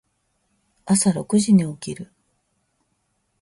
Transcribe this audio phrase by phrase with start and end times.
[0.85, 2.11] 朝六時に起きる。